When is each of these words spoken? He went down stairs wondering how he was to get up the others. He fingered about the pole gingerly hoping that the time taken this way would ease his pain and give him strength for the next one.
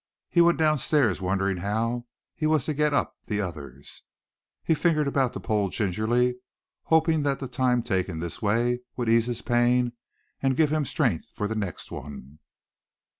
He 0.31 0.41
went 0.41 0.57
down 0.57 0.79
stairs 0.79 1.21
wondering 1.21 1.57
how 1.57 2.07
he 2.33 2.47
was 2.47 2.65
to 2.65 2.73
get 2.73 2.91
up 2.91 3.17
the 3.27 3.39
others. 3.39 4.01
He 4.63 4.73
fingered 4.73 5.07
about 5.07 5.33
the 5.33 5.39
pole 5.39 5.69
gingerly 5.69 6.37
hoping 6.85 7.21
that 7.21 7.37
the 7.39 7.47
time 7.47 7.83
taken 7.83 8.19
this 8.19 8.41
way 8.41 8.79
would 8.97 9.07
ease 9.09 9.27
his 9.27 9.43
pain 9.43 9.93
and 10.41 10.57
give 10.57 10.71
him 10.71 10.85
strength 10.85 11.27
for 11.35 11.47
the 11.47 11.53
next 11.53 11.91
one. 11.91 12.39